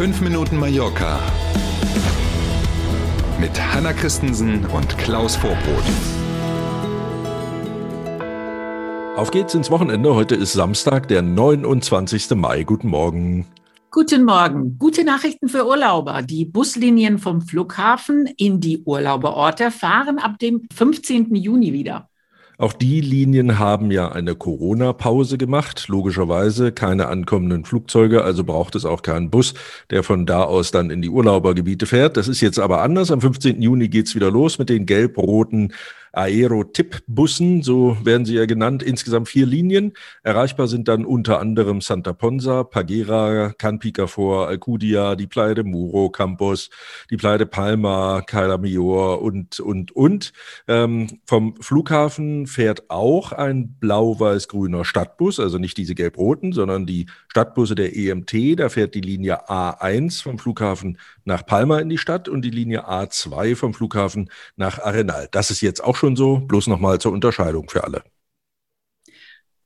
5 0.00 0.22
Minuten 0.22 0.56
Mallorca 0.56 1.20
mit 3.38 3.50
Hanna 3.60 3.92
Christensen 3.92 4.64
und 4.64 4.96
Klaus 4.96 5.36
Vorbrot. 5.36 5.84
Auf 9.14 9.30
geht's 9.30 9.52
ins 9.52 9.70
Wochenende. 9.70 10.14
Heute 10.14 10.36
ist 10.36 10.54
Samstag, 10.54 11.06
der 11.08 11.20
29. 11.20 12.30
Mai. 12.30 12.62
Guten 12.62 12.88
Morgen. 12.88 13.44
Guten 13.90 14.24
Morgen. 14.24 14.78
Gute 14.78 15.04
Nachrichten 15.04 15.50
für 15.50 15.66
Urlauber. 15.66 16.22
Die 16.22 16.46
Buslinien 16.46 17.18
vom 17.18 17.42
Flughafen 17.42 18.26
in 18.38 18.58
die 18.58 18.78
Urlauberorte 18.82 19.70
fahren 19.70 20.18
ab 20.18 20.38
dem 20.38 20.66
15. 20.72 21.34
Juni 21.34 21.74
wieder. 21.74 22.09
Auch 22.60 22.74
die 22.74 23.00
Linien 23.00 23.58
haben 23.58 23.90
ja 23.90 24.12
eine 24.12 24.34
Corona-Pause 24.34 25.38
gemacht. 25.38 25.88
Logischerweise 25.88 26.72
keine 26.72 27.08
ankommenden 27.08 27.64
Flugzeuge, 27.64 28.22
also 28.22 28.44
braucht 28.44 28.74
es 28.74 28.84
auch 28.84 29.00
keinen 29.00 29.30
Bus, 29.30 29.54
der 29.88 30.02
von 30.02 30.26
da 30.26 30.42
aus 30.42 30.70
dann 30.70 30.90
in 30.90 31.00
die 31.00 31.08
Urlaubergebiete 31.08 31.86
fährt. 31.86 32.18
Das 32.18 32.28
ist 32.28 32.42
jetzt 32.42 32.58
aber 32.58 32.82
anders. 32.82 33.10
Am 33.10 33.22
15. 33.22 33.62
Juni 33.62 33.88
geht's 33.88 34.14
wieder 34.14 34.30
los 34.30 34.58
mit 34.58 34.68
den 34.68 34.84
gelb-roten 34.84 35.72
Aero-Tipp-Bussen, 36.12 37.62
so 37.62 37.96
werden 38.04 38.24
sie 38.24 38.34
ja 38.34 38.46
genannt, 38.46 38.82
insgesamt 38.82 39.28
vier 39.28 39.46
Linien. 39.46 39.92
Erreichbar 40.22 40.68
sind 40.68 40.88
dann 40.88 41.04
unter 41.04 41.40
anderem 41.40 41.80
Santa 41.80 42.12
Ponsa, 42.12 42.64
Pagera, 42.64 43.52
Can 43.56 43.78
Picafor, 43.78 44.48
Alcudia, 44.48 45.14
die 45.16 45.28
de 45.28 45.62
Muro, 45.62 46.10
Campos, 46.10 46.70
die 47.10 47.16
de 47.16 47.46
Palma, 47.46 48.22
Cala 48.26 48.58
Mior 48.58 49.22
und, 49.22 49.60
und, 49.60 49.92
und. 49.92 50.32
Ähm, 50.68 51.20
vom 51.24 51.54
Flughafen 51.60 52.46
fährt 52.46 52.90
auch 52.90 53.32
ein 53.32 53.76
blau-weiß-grüner 53.78 54.84
Stadtbus, 54.84 55.38
also 55.40 55.58
nicht 55.58 55.76
diese 55.76 55.94
gelb-roten, 55.94 56.52
sondern 56.52 56.86
die 56.86 57.06
Stadtbusse 57.28 57.74
der 57.74 57.96
EMT. 57.96 58.58
Da 58.58 58.68
fährt 58.68 58.94
die 58.94 59.00
Linie 59.00 59.48
A1 59.48 60.22
vom 60.22 60.38
Flughafen 60.38 60.98
nach 61.24 61.46
Palma 61.46 61.78
in 61.78 61.88
die 61.88 61.98
Stadt 61.98 62.28
und 62.28 62.42
die 62.42 62.50
Linie 62.50 62.88
A2 62.88 63.54
vom 63.54 63.74
Flughafen 63.74 64.30
nach 64.56 64.80
Arenal. 64.80 65.28
Das 65.30 65.50
ist 65.50 65.60
jetzt 65.60 65.82
auch 65.82 65.96
schon 66.00 66.16
so, 66.16 66.38
bloß 66.38 66.66
nochmal 66.66 66.98
zur 67.00 67.12
Unterscheidung 67.12 67.68
für 67.68 67.84
alle. 67.84 68.02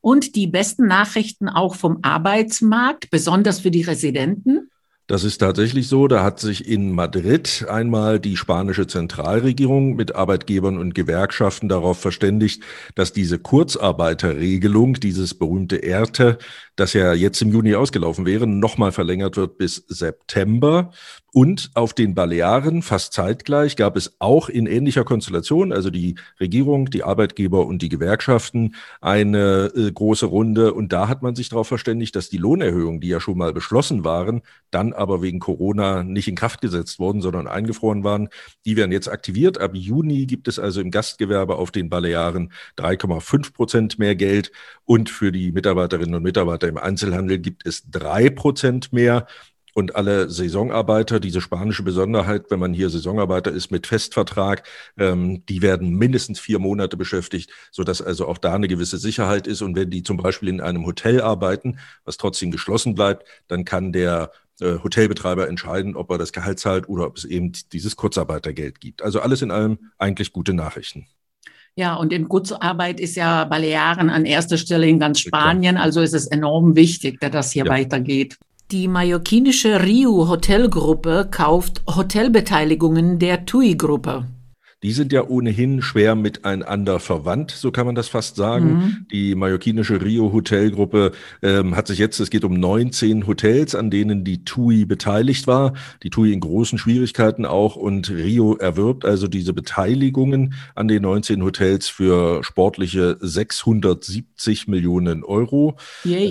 Und 0.01 0.37
die 0.37 0.47
besten 0.47 0.87
Nachrichten 0.87 1.49
auch 1.49 1.77
vom 1.77 2.01
Arbeitsmarkt, 2.03 3.09
besonders 3.11 3.61
für 3.61 3.71
die 3.71 3.83
Residenten? 3.83 4.71
Das 5.07 5.23
ist 5.23 5.37
tatsächlich 5.37 5.89
so. 5.89 6.09
Da 6.09 6.23
hat 6.25 6.41
sich 6.41 6.67
in 6.67 6.93
Madrid 6.93 7.67
einmal 7.69 8.19
die 8.19 8.39
spanische 8.39 8.87
Zentralregierung 8.87 9.97
mit 9.97 10.15
Arbeitgebern 10.15 10.79
und 10.79 10.95
Gewerkschaften 10.95 11.69
darauf 11.69 11.99
verständigt, 12.01 12.63
dass 12.95 13.13
diese 13.13 13.39
Kurzarbeiterregelung, 13.39 14.95
dieses 14.95 15.35
berühmte 15.35 15.83
ERTE, 15.83 16.39
das 16.77 16.95
ja 16.95 17.13
jetzt 17.13 17.43
im 17.43 17.53
Juni 17.53 17.75
ausgelaufen 17.75 18.25
wäre, 18.25 18.47
nochmal 18.47 18.93
verlängert 18.93 19.37
wird 19.37 19.59
bis 19.59 19.85
September. 19.89 20.91
Und 21.35 21.73
auf 21.75 21.95
den 21.95 22.15
Balearen, 22.15 22.81
fast 22.83 23.13
zeitgleich, 23.13 23.75
gab 23.75 23.97
es 23.97 24.17
auch 24.21 24.49
in 24.49 24.67
ähnlicher 24.67 25.03
Konstellation, 25.03 25.73
also 25.73 25.91
die 25.91 26.15
Regierung, 26.39 26.91
die 26.91 27.03
Arbeitgeber 27.03 27.67
und 27.67 27.83
die 27.83 27.89
Gewerkschaften, 27.89 28.77
eine 29.01 29.73
äh, 29.75 29.91
große 29.91 30.27
Runde. 30.27 30.73
Und 30.73 30.93
da 30.93 31.09
hat 31.09 31.23
man 31.23 31.35
sich 31.35 31.49
darauf 31.49 31.67
verständigt, 31.67 32.15
dass 32.15 32.29
die 32.29 32.39
Lohnerhöhungen, 32.39 33.01
die 33.01 33.09
ja 33.09 33.19
schon 33.19 33.37
mal 33.37 33.53
beschlossen 33.53 34.05
waren, 34.05 34.43
dann 34.71 34.93
aber 34.95 35.23
wegen 35.23 35.39
Corona 35.39 36.03
nicht 36.03 36.29
in 36.29 36.35
Kraft 36.35 36.61
gesetzt 36.61 36.99
wurden, 36.99 37.21
sondern 37.21 37.47
eingefroren 37.47 38.05
waren, 38.05 38.29
die 38.65 38.77
werden 38.77 38.93
jetzt 38.93 39.09
aktiviert. 39.09 39.59
Ab 39.59 39.73
Juni 39.75 40.27
gibt 40.27 40.49
es 40.49 40.59
also 40.59 40.81
im 40.81 40.91
Gastgewerbe 40.91 41.57
auf 41.57 41.71
den 41.71 41.89
Balearen 41.89 42.53
3,5 42.79 43.53
Prozent 43.53 43.99
mehr 43.99 44.17
Geld. 44.17 44.53
Und 44.85 45.11
für 45.11 45.33
die 45.33 45.53
Mitarbeiterinnen 45.53 46.15
und 46.15 46.23
Mitarbeiter 46.23 46.69
im 46.69 46.79
Einzelhandel 46.79 47.39
gibt 47.39 47.67
es 47.67 47.83
drei 47.91 48.31
Prozent 48.31 48.93
mehr 48.93 49.27
und 49.75 49.97
alle 49.97 50.31
Saisonarbeiter, 50.31 51.21
diese 51.21 51.41
spanische 51.41 51.83
Besonderheit, 51.83 52.45
wenn 52.49 52.61
man 52.61 52.73
hier 52.73 52.89
Saisonarbeiter 52.91 53.51
ist 53.51 53.73
mit 53.73 53.89
Festvertrag, 53.89 54.67
ähm, 54.97 55.45
die 55.47 55.63
werden 55.63 55.91
mindestens 55.91 56.39
vier 56.39 56.61
Monate 56.61 56.97
beschäftigt, 56.97 57.51
sodass 57.73 58.01
also 58.01 58.29
auch 58.29 58.39
da 58.39 58.55
eine 58.55 58.69
gewisse 58.69 58.99
Sicherheit 58.99 59.47
ist. 59.49 59.63
Und 59.63 59.75
wenn 59.75 59.91
die 59.91 60.05
zum 60.05 60.17
Beispiel 60.17 60.49
in 60.49 60.61
einem 60.61 60.87
Hotel 60.87 61.21
arbeiten, 61.21 61.79
was 62.05 62.17
trotzdem 62.17 62.53
geschlossen 62.53 62.95
bleibt, 62.95 63.27
dann 63.49 63.65
kann 63.65 63.93
der 63.93 64.31
äh, 64.61 64.79
Hotelbetreiber 64.83 65.49
entscheiden, 65.49 65.97
ob 65.97 66.11
er 66.11 66.19
das 66.19 66.33
Gehalt 66.33 66.59
zahlt 66.59 66.89
oder 66.89 67.07
ob 67.07 67.17
es 67.17 67.25
eben 67.25 67.53
dieses 67.73 67.97
Kurzarbeitergeld 67.97 68.81
gibt. 68.81 69.03
Also 69.03 69.21
alles 69.21 69.43
in 69.43 69.51
allem 69.51 69.79
eigentlich 69.99 70.33
gute 70.33 70.55
Nachrichten. 70.55 71.07
Ja, 71.77 71.95
und 71.95 72.13
in 72.13 72.29
Kurzarbeit 72.29 73.01
ist 73.01 73.17
ja 73.17 73.45
Balearen 73.45 74.09
an 74.09 74.25
erster 74.27 74.59
Stelle 74.59 74.87
in 74.87 75.01
ganz 75.01 75.19
Spanien. 75.19 75.77
Also 75.77 76.03
ist 76.03 76.15
es 76.15 76.27
enorm 76.27 76.77
wichtig, 76.77 77.21
dass 77.21 77.33
das 77.33 77.51
hier 77.51 77.65
ja. 77.65 77.73
weitergeht. 77.73 78.39
Die 78.71 78.89
mallorquinische 78.89 79.83
Rio 79.83 80.29
Hotelgruppe 80.29 81.29
kauft 81.31 81.83
Hotelbeteiligungen 81.87 83.19
der 83.19 83.45
TUI-Gruppe. 83.45 84.27
Die 84.85 84.93
sind 84.93 85.15
ja 85.15 85.27
ohnehin 85.27 85.81
schwer 85.81 86.15
miteinander 86.15 87.01
verwandt, 87.01 87.53
so 87.53 87.71
kann 87.71 87.87
man 87.87 87.95
das 87.95 88.09
fast 88.09 88.37
sagen. 88.37 88.67
Mhm. 88.67 89.07
Die 89.11 89.35
mallorquinische 89.35 90.03
Rio 90.03 90.31
Hotelgruppe 90.31 91.13
ähm, 91.41 91.75
hat 91.75 91.87
sich 91.87 91.99
jetzt, 91.99 92.21
es 92.21 92.29
geht 92.29 92.45
um 92.45 92.53
19 92.53 93.27
Hotels, 93.27 93.75
an 93.75 93.91
denen 93.91 94.25
die 94.25 94.45
TUI 94.45 94.85
beteiligt 94.85 95.47
war. 95.47 95.73
Die 96.03 96.11
TUI 96.11 96.35
in 96.35 96.41
großen 96.41 96.77
Schwierigkeiten 96.77 97.47
auch 97.47 97.77
und 97.77 98.11
Rio 98.11 98.57
erwirbt 98.57 99.07
also 99.07 99.27
diese 99.27 99.55
Beteiligungen 99.55 100.53
an 100.75 100.87
den 100.87 101.01
19 101.01 101.43
Hotels 101.43 101.89
für 101.89 102.45
sportliche 102.45 103.17
670 103.21 104.69
Millionen 104.69 105.25
Euro. 105.25 105.79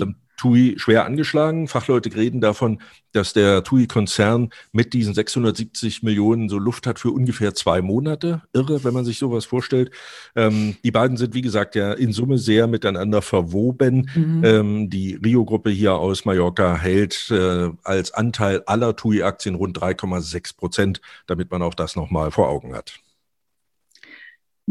Ähm, 0.00 0.14
TUI 0.36 0.74
schwer 0.78 1.04
angeschlagen. 1.04 1.68
Fachleute 1.68 2.14
reden 2.14 2.40
davon, 2.40 2.80
dass 3.12 3.32
der 3.32 3.62
TUI-Konzern 3.62 4.50
mit 4.72 4.92
diesen 4.92 5.14
670 5.14 6.02
Millionen 6.02 6.48
so 6.48 6.58
Luft 6.58 6.86
hat 6.86 6.98
für 6.98 7.10
ungefähr 7.10 7.54
zwei 7.54 7.80
Monate. 7.80 8.42
Irre, 8.52 8.84
wenn 8.84 8.94
man 8.94 9.04
sich 9.04 9.18
sowas 9.18 9.44
vorstellt. 9.44 9.90
Ähm, 10.34 10.76
die 10.84 10.90
beiden 10.90 11.16
sind, 11.16 11.34
wie 11.34 11.42
gesagt, 11.42 11.76
ja 11.76 11.92
in 11.92 12.12
Summe 12.12 12.38
sehr 12.38 12.66
miteinander 12.66 13.22
verwoben. 13.22 14.10
Mhm. 14.14 14.42
Ähm, 14.44 14.90
die 14.90 15.14
Rio-Gruppe 15.14 15.70
hier 15.70 15.94
aus 15.94 16.24
Mallorca 16.24 16.76
hält 16.76 17.30
äh, 17.30 17.70
als 17.84 18.12
Anteil 18.12 18.62
aller 18.66 18.96
TUI-Aktien 18.96 19.54
rund 19.54 19.78
3,6 19.78 20.56
Prozent, 20.56 21.00
damit 21.26 21.50
man 21.50 21.62
auch 21.62 21.74
das 21.74 21.96
nochmal 21.96 22.30
vor 22.30 22.48
Augen 22.48 22.74
hat. 22.74 22.94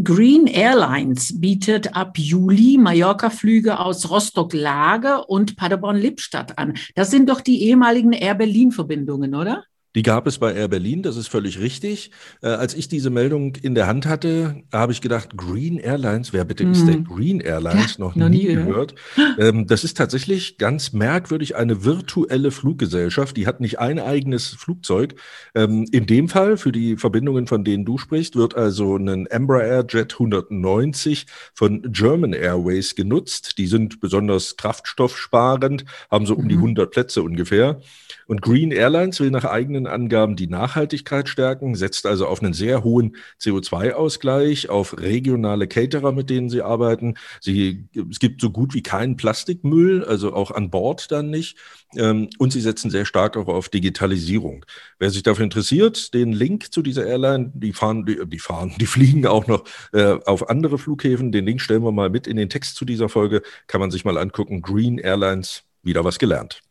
Green 0.02 0.48
Airlines 0.48 1.40
bietet 1.40 1.96
ab 1.96 2.18
Juli 2.18 2.80
Mallorca-Flüge 2.80 3.80
aus 3.80 4.10
Rostock-Lage 4.10 5.26
und 5.26 5.56
Paderborn-Lippstadt 5.56 6.58
an. 6.58 6.74
Das 6.96 7.12
sind 7.12 7.30
doch 7.30 7.42
die 7.42 7.62
ehemaligen 7.64 8.12
Air 8.12 8.34
Berlin-Verbindungen, 8.34 9.36
oder? 9.36 9.66
Die 9.96 10.02
gab 10.02 10.26
es 10.26 10.40
bei 10.40 10.54
Air 10.54 10.68
Berlin, 10.68 11.04
das 11.04 11.18
ist 11.18 11.28
völlig 11.28 11.60
richtig. 11.60 12.12
Äh, 12.42 12.48
als 12.48 12.74
ich 12.74 12.88
diese 12.88 13.12
Meldung 13.12 13.56
in 13.58 13.76
der 13.76 13.86
Hand 13.86 14.08
hatte, 14.08 14.64
habe 14.72 14.92
ich 14.92 15.02
gedacht, 15.02 15.38
Green 15.38 15.78
Airlines, 15.78 16.34
wer 16.34 16.46
bitte 16.46 16.66
mm. 16.66 16.72
ist 16.72 16.88
denn 16.88 17.04
Green 17.04 17.40
Airlines? 17.40 17.98
Ja, 17.98 18.06
noch, 18.06 18.16
noch, 18.16 18.30
nie 18.30 18.46
gehört. 18.46 18.96
Ähm, 19.38 19.68
das 19.68 19.84
ist 19.84 19.98
tatsächlich 19.98 20.58
ganz 20.58 20.94
merkwürdig 20.94 21.56
eine 21.56 21.86
virtuelle 21.86 22.52
Fluggesellschaft. 22.52 23.38
Die 23.38 23.46
hat 23.46 23.60
nicht 23.60 23.80
ein 23.80 24.00
eigenes 24.00 24.48
Flugzeug. 24.48 25.16
Ähm, 25.54 25.86
in 25.92 26.08
dem 26.08 26.28
Fall, 26.28 26.58
für 26.58 26.72
die 26.72 26.98
Verbindungen, 26.98 27.46
von 27.46 27.64
denen 27.64 27.86
du 27.86 27.98
sprichst, 27.98 28.36
wird 28.36 28.56
also 28.56 28.98
ein 28.98 29.28
Embraer 29.28 29.86
Jet 29.88 30.14
190 30.14 31.28
von 31.54 31.84
German 31.92 32.34
Airways 32.34 32.96
genutzt. 32.96 33.58
Die 33.58 33.68
sind 33.68 34.00
besonders 34.00 34.58
kraftstoffsparend, 34.58 35.86
haben 36.10 36.26
so 36.26 36.36
um 36.36 36.50
die 36.50 36.56
100 36.56 36.88
mhm. 36.88 36.92
Plätze 36.92 37.22
ungefähr. 37.22 37.80
Und 38.26 38.42
Green 38.42 38.72
Airlines 38.72 39.20
will 39.20 39.32
nach 39.32 39.46
eigenen 39.46 39.83
Angaben 39.88 40.36
die 40.36 40.48
Nachhaltigkeit 40.48 41.30
stärken, 41.30 41.76
setzt 41.76 42.06
also 42.06 42.28
auf 42.28 42.42
einen 42.42 42.54
sehr 42.54 42.84
hohen 42.84 43.16
CO2-Ausgleich, 43.42 44.70
auf 44.70 45.00
regionale 45.00 45.68
Caterer, 45.68 46.12
mit 46.12 46.30
denen 46.30 46.50
sie 46.50 46.62
arbeiten. 46.62 47.16
Sie, 47.42 47.88
es 48.10 48.20
gibt 48.20 48.42
so 48.42 48.50
gut 48.50 48.74
wie 48.74 48.84
keinen 48.84 49.18
Plastikmüll, 49.18 50.04
also 50.04 50.34
auch 50.34 50.52
an 50.52 50.70
Bord 50.70 51.12
dann 51.12 51.30
nicht. 51.30 51.58
Ähm, 51.96 52.30
und 52.38 52.54
sie 52.54 52.62
setzen 52.62 52.90
sehr 52.90 53.06
stark 53.06 53.38
auch 53.38 53.48
auf 53.48 53.70
Digitalisierung. 53.70 54.66
Wer 55.00 55.10
sich 55.10 55.24
dafür 55.24 55.44
interessiert, 55.44 56.14
den 56.14 56.34
Link 56.34 56.74
zu 56.74 56.82
dieser 56.82 57.06
Airline, 57.06 57.52
die 57.54 57.74
fahren, 57.74 58.06
die, 58.06 58.20
die 58.26 58.40
fahren, 58.40 58.74
die 58.80 58.86
fliegen 58.86 59.26
auch 59.28 59.48
noch 59.48 59.64
äh, 59.94 60.18
auf 60.26 60.50
andere 60.50 60.78
Flughäfen. 60.78 61.32
Den 61.32 61.46
Link 61.46 61.62
stellen 61.62 61.84
wir 61.84 61.92
mal 61.92 62.10
mit 62.10 62.28
in 62.28 62.38
den 62.38 62.50
Text 62.50 62.76
zu 62.76 62.86
dieser 62.86 63.10
Folge. 63.10 63.42
Kann 63.68 63.82
man 63.82 63.92
sich 63.92 64.06
mal 64.06 64.18
angucken. 64.18 64.62
Green 64.62 64.98
Airlines, 64.98 65.64
wieder 65.84 66.04
was 66.04 66.20
gelernt. 66.20 66.62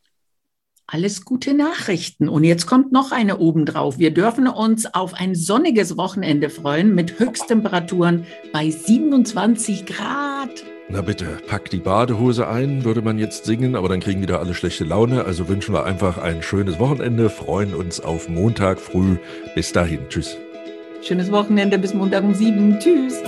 Alles 0.87 1.25
gute 1.25 1.55
Nachrichten. 1.55 2.29
Und 2.29 2.45
jetzt 2.45 2.67
kommt 2.67 2.93
noch 2.93 3.13
eine 3.13 3.39
obendrauf. 3.39 3.99
Wir 3.99 4.13
dürfen 4.13 4.47
uns 4.47 4.93
auf 4.93 5.15
ein 5.15 5.35
sonniges 5.35 5.97
Wochenende 5.97 6.51
freuen 6.51 6.95
mit 6.95 7.19
Höchsttemperaturen 7.19 8.27
bei 8.53 8.71
27 8.71 9.87
Grad. 9.87 10.65
Na 10.89 11.01
bitte, 11.01 11.39
pack 11.47 11.71
die 11.71 11.79
Badehose 11.79 12.49
ein, 12.49 12.85
würde 12.85 13.01
man 13.01 13.19
jetzt 13.19 13.47
singen, 13.47 13.77
aber 13.77 13.89
dann 13.89 14.01
kriegen 14.01 14.21
wieder 14.21 14.41
alle 14.41 14.53
schlechte 14.53 14.85
Laune. 14.85 15.25
Also 15.25 15.49
wünschen 15.49 15.73
wir 15.73 15.85
einfach 15.85 16.19
ein 16.19 16.43
schönes 16.43 16.79
Wochenende, 16.79 17.31
freuen 17.31 17.75
uns 17.75 18.01
auf 18.01 18.29
Montag 18.29 18.79
früh. 18.79 19.17
Bis 19.55 19.73
dahin, 19.73 20.01
tschüss. 20.11 20.37
Schönes 21.03 21.33
Wochenende 21.33 21.79
bis 21.79 21.95
Montag 21.95 22.23
um 22.25 22.35
sieben. 22.35 22.79
Tschüss. 22.79 23.23